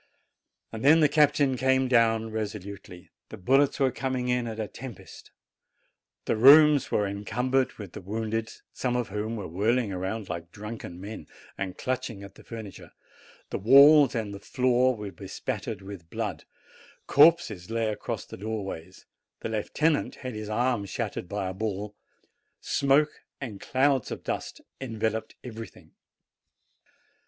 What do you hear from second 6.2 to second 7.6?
the rooms were encum